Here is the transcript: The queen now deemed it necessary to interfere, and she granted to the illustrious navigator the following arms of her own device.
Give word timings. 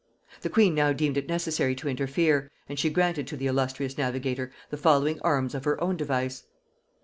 The 0.41 0.49
queen 0.49 0.73
now 0.73 0.93
deemed 0.93 1.15
it 1.17 1.27
necessary 1.27 1.75
to 1.75 1.87
interfere, 1.87 2.49
and 2.67 2.79
she 2.79 2.89
granted 2.89 3.27
to 3.27 3.37
the 3.37 3.45
illustrious 3.45 3.99
navigator 3.99 4.51
the 4.71 4.77
following 4.77 5.19
arms 5.21 5.53
of 5.53 5.63
her 5.65 5.79
own 5.79 5.95
device. 5.95 6.41